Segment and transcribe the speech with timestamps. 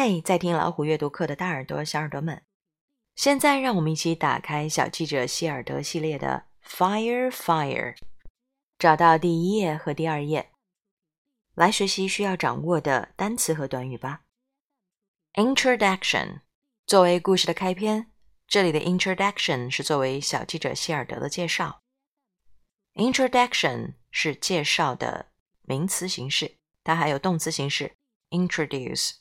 [0.00, 2.44] 嘿，在听老虎阅读课的大耳朵、小耳朵们，
[3.16, 7.94] 现在让我们一起打开小记者希尔德系列的《Fire Fire》，
[8.78, 10.52] 找到第一页和第二页，
[11.56, 14.20] 来学习需要掌握的单词和短语吧。
[15.32, 16.42] Introduction
[16.86, 18.12] 作为故事的开篇，
[18.46, 21.80] 这里的 Introduction 是作为小记者希尔德的介绍。
[22.94, 26.54] Introduction 是介绍的名词形式，
[26.84, 27.96] 它还有动词形式
[28.30, 29.14] introduce。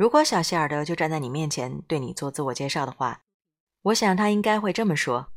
[0.00, 3.20] 如果小希尔德就站在你面前对你做自我介绍的话，
[3.82, 5.30] 我想他应该会这么说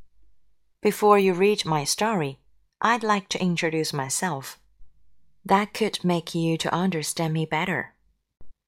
[0.80, 2.38] ：Before you read my story,
[2.80, 4.54] I'd like to introduce myself.
[5.45, 7.90] That could make you to understand me better.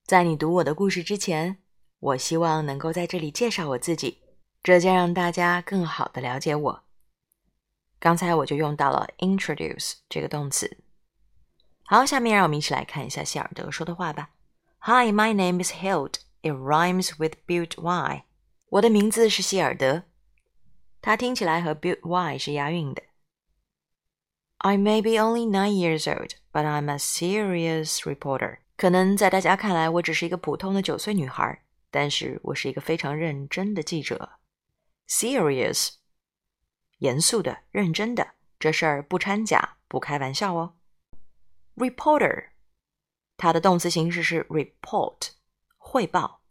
[0.06, 1.60] 在你读我的故事之前，
[2.00, 4.20] 我希望能够在这里介绍我自己，
[4.62, 6.84] 这将让大家更好的了解我。
[8.00, 10.76] 刚才我就用到了 introduce 这个动词。
[11.86, 14.32] 好，下面让我们一起来看一下希尔德说的话吧。
[14.85, 16.21] Hi, my name is Hild.
[16.43, 18.25] It rhymes with build Y.
[18.71, 20.05] 我的名字是希尔德，
[21.03, 23.03] 它听起来和 build Y 是押韵的。
[24.57, 28.59] I may be only nine years old, but I'm a serious reporter.
[28.77, 34.39] 可能在大家看来，我只是一个普通的九岁女孩，但是我是一个非常认真的记者。
[35.07, 35.97] Serious，
[36.99, 40.77] 严肃的、认真的，这事儿不掺假，不开玩笑哦。
[41.77, 42.47] Reporter。
[43.38, 45.30] 它的动词形式是 report，
[45.78, 46.42] 汇报、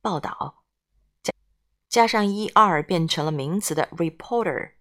[0.00, 0.64] 报道，
[1.22, 1.32] 加
[1.88, 4.72] 加上 er 变成了名词的 reporter，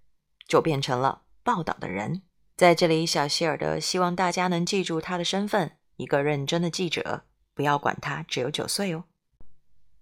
[0.47, 2.23] 就变成了报道的人。
[2.55, 7.25] 在这里，小希尔德希望大家能记住他的身份，一个认真的记者。
[7.53, 9.03] 不要管他只有九岁哦。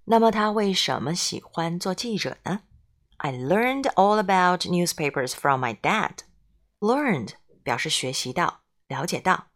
[0.06, 2.62] 那么他为什么喜欢做记者呢
[3.18, 6.20] ？I learned all about newspapers from my dad.
[6.80, 9.49] Learned 表示学习到、了解到。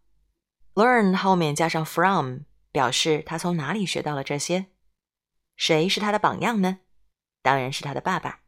[0.76, 2.40] Learn 后面加上 from，
[2.72, 4.68] 表示他从哪里学到了这些。
[5.56, 6.80] 谁是他的榜样呢？
[7.44, 8.40] 当然是他的爸爸。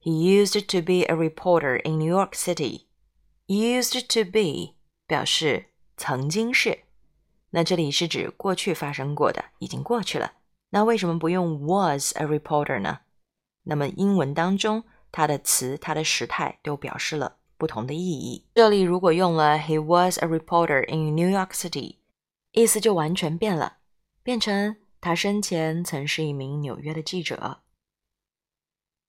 [0.00, 2.86] He used to be a reporter in New York City.
[3.46, 4.76] Used to be
[5.08, 6.84] 表示曾经是，
[7.50, 10.34] 那这里是指过去发生过的，已经过去了。
[10.70, 13.00] 那为什么不用 was a reporter 呢？
[13.64, 17.38] 那么英文当中，它的词、它的时态都表示了。
[17.59, 18.45] 不同的意义。
[18.55, 21.97] 这里如果用了 He was a reporter in New York City，
[22.51, 23.77] 意思就完全变了，
[24.23, 27.61] 变成他生前曾是一名纽约的记者。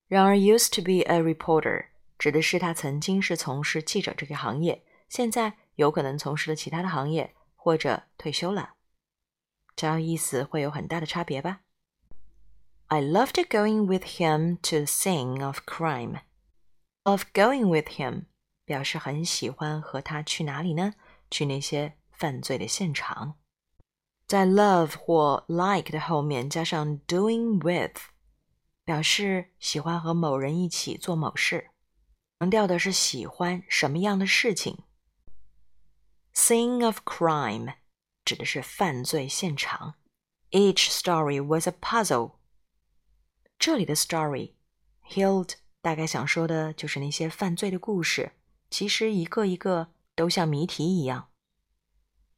[0.09, 1.87] 然而，used to be a reporter
[2.19, 8.75] 指的是他曾经是从事记者这个行业，现在有可能从事了其他的行业或者退休了。
[9.75, 11.61] 这样意思会有很大的差别吧？
[12.87, 16.21] I loved going with him to scene of crime.
[17.03, 18.27] Of going with him.
[18.72, 20.94] 表示很喜欢和他去哪里呢？
[21.30, 23.38] 去那些犯罪的现场。
[24.26, 28.00] 在 love 或 like 的后面加上 doing with，
[28.86, 31.72] 表示喜欢和某人一起做某事，
[32.40, 34.86] 强调的是喜欢什么样的事情。
[36.34, 37.76] Scene of crime
[38.24, 39.96] 指的是犯罪现场。
[40.52, 42.36] Each story was a puzzle。
[43.60, 48.32] 这里的 story，Hild 大概想说的就是那些犯罪的故事。
[48.72, 51.30] 其实一个一个都像谜题一样。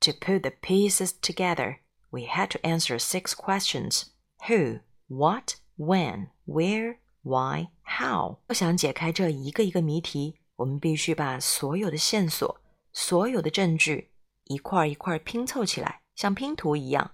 [0.02, 1.78] To put the pieces together,
[2.10, 4.08] we had to answer six questions:
[4.48, 8.40] who, what, when, where, why, how。
[8.48, 12.60] 要想解开这一个一个谜题，我们必须把所有的线索、
[12.92, 14.12] 所有的证据
[14.46, 17.12] 一块一块拼凑起来，像拼图一样。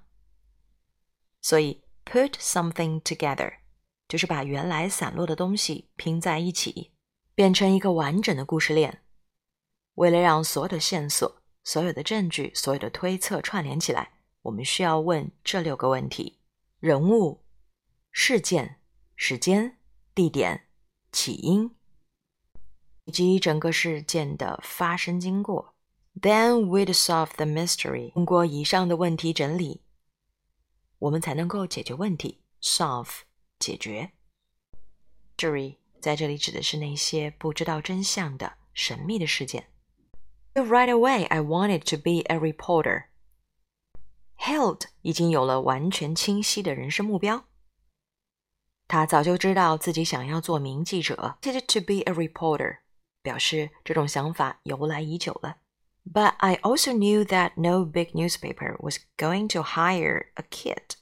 [1.42, 3.58] 所以，put something together
[4.08, 6.92] 就是把原来散落的东西拼在一起，
[7.36, 9.04] 变成一个完整的故事链。
[10.00, 16.40] 为了让所有的线索、所有的证据、所有的推测串联起来，我们需要问这六个问题：
[16.80, 17.44] 人物、
[18.10, 18.80] 事件、
[19.18, 19.78] 时间、
[20.16, 20.70] 地点、
[21.12, 21.76] 起因，
[23.04, 25.76] 以及整个事件的发生经过。
[26.22, 28.14] Then we'd solve the mystery。
[28.14, 29.82] 通过以上的问题整理，
[31.00, 32.42] 我们才能够解决问题。
[32.62, 33.24] Solve
[33.60, 34.12] 解决。
[35.36, 39.68] Mystery 在这里指的是那些不知道真相的神秘的事件。
[40.59, 43.07] Right away, I wanted to be a reporter.
[44.39, 47.45] Held 已经有了完全清晰的人生目标。
[48.87, 52.79] 他早就知道自己想要做名记者，wanted to be a reporter，
[53.23, 55.57] 表示这种想法由来已久了。
[56.05, 60.97] But I also knew that no big newspaper was going to hire a kid。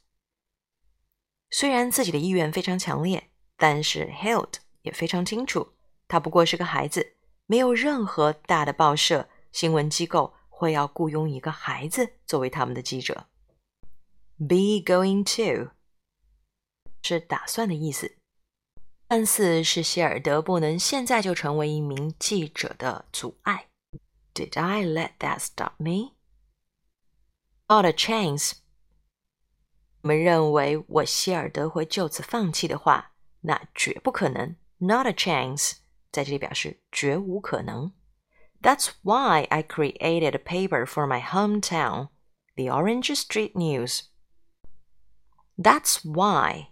[1.51, 5.75] 虽然自己的意愿非常强烈，但是 Held 也非常清楚，
[6.09, 7.17] 他不过是个孩子，
[7.47, 9.29] 没有任何大的报社。
[9.52, 13.28] 新闻机构会要雇佣一个孩子作为他们的记者。
[14.38, 15.72] be going to
[17.02, 18.18] 是打算的意思，
[19.10, 23.68] 看似是希尔德不能现在就成为一名记者的阻碍。
[24.34, 26.14] Did I let that stop me?
[27.68, 28.54] Not a chance.
[30.02, 34.56] 我们认为我希尔德会就此放弃的话，那绝不可能。
[34.78, 35.78] Not a chance，
[36.12, 37.94] 在这里表示绝无可能。
[38.62, 42.10] That's why I created a paper for my hometown,
[42.56, 44.02] the Orange Street News.
[45.58, 46.70] That's why，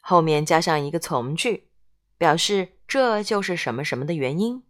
[0.00, 1.70] 后面加上一个从句，
[2.18, 4.64] 表示这就是什么什么的原因。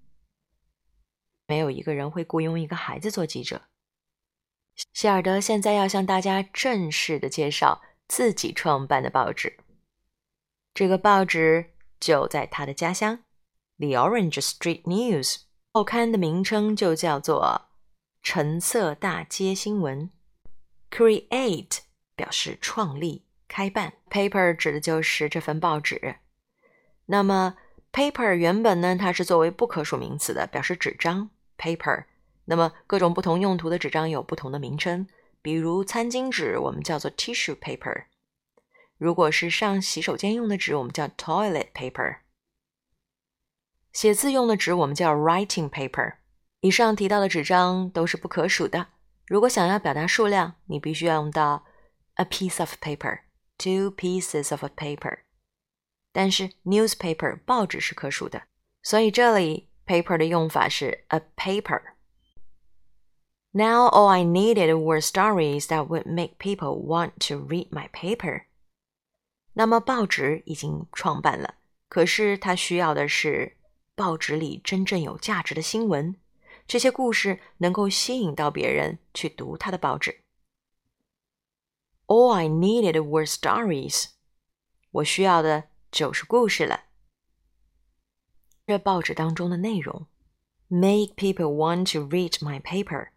[1.46, 3.62] 没有一个人会雇佣一个孩子做记者。
[4.92, 9.58] 希尔德现在要向大家正式的介绍自己创办的报纸。
[10.74, 13.24] 这个报纸就在他的家乡
[13.78, 15.45] ，The Orange Street News。
[15.76, 17.68] 报刊的名称就叫做
[18.22, 20.10] 《橙色大街新闻》。
[20.96, 21.80] Create
[22.14, 26.16] 表示创立、开办，paper 指的就是这份报纸。
[27.04, 27.58] 那么
[27.92, 31.28] paper 原本呢，它是作为不可数名词的，表示纸张。
[31.58, 32.06] paper，
[32.46, 35.06] 那么各种不同用途的纸张有不同的名称，
[35.42, 38.04] 比如餐巾纸我们叫做 tissue paper，
[38.96, 42.20] 如果是上洗手间用的纸，我们叫 toilet paper。
[43.95, 46.15] 写字用的纸我们叫 writing paper。
[46.61, 48.87] 以上提到的纸张都是不可数的，
[49.27, 51.65] 如果想要表达数量，你必须要用到
[52.15, 55.19] a piece of paper，two pieces of a paper。
[56.11, 58.43] 但是 newspaper 报纸是可数的，
[58.83, 59.69] 所以这里。
[59.83, 67.69] paper 的用法是 a paper。Now all I needed were stories that would make people want to read
[67.71, 68.43] my paper。
[69.53, 71.55] 那么报纸已经创办了，
[71.89, 73.57] 可是它需要的是
[73.96, 76.16] 报纸里真正有价值的新闻，
[76.68, 80.20] 这些故事能够吸引到别人去读他的报纸。
[82.06, 84.10] All I needed were stories。
[84.90, 86.84] 我需要的就是故事了。
[88.66, 90.06] 这报纸当中的内容
[90.68, 93.08] ，make people want to read my paper。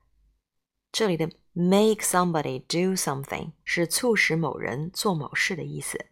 [0.93, 6.05] 这里的 make somebody do something 是促使某人做某事的意思。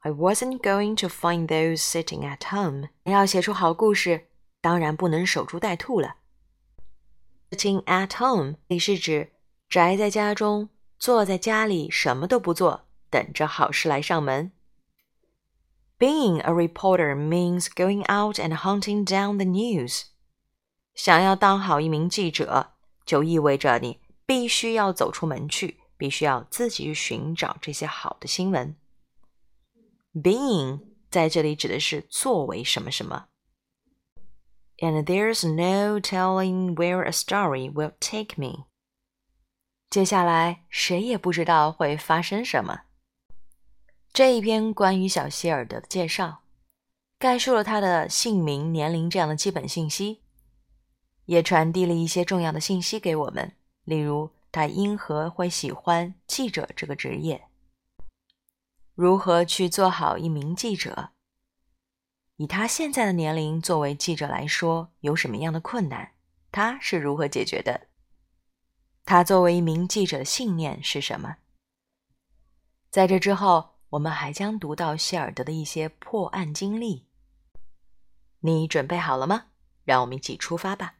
[0.00, 2.88] I wasn't going to find those sitting at home。
[3.04, 4.28] 要写出好故事，
[4.60, 6.16] 当然不能守株待兔了。
[7.50, 9.32] Sitting at home 你是指
[9.68, 10.68] 宅在家中，
[10.98, 14.52] 坐在家里什么都不做，等着好事来上门。
[15.98, 20.02] Being a reporter means going out and hunting down the news。
[20.94, 22.74] 想要当好一名记者，
[23.04, 28.76] 就意味着你必须要走出门去，必须要自己去寻找这些好的新闻。
[30.14, 33.28] Being 在这里指的是作为什么什么。
[34.78, 38.66] And there's no telling where a story will take me。
[39.90, 42.82] 接下来谁也不知道会发生什么。
[44.12, 46.42] 这一篇关于小希尔德的介绍，
[47.18, 50.22] 概述了他的姓名、年龄这样的基本信息，
[51.24, 57.47] 也传递了一些重要的信息给我们，例如他因何会喜欢记者这个职业，
[58.98, 61.10] 如何去做好一名记者，
[62.34, 66.14] 以他现在的年龄作为记者来说有什么样的困难，
[66.50, 67.86] 他是如何解决的，
[69.04, 71.36] 他作为一名记者的信念是什么，
[72.90, 73.76] 在这之后。
[73.90, 77.06] 我们还将读到希尔德的一些破案经历。
[78.40, 79.46] 你准备好了吗？
[79.84, 80.97] 让我们一起出发吧。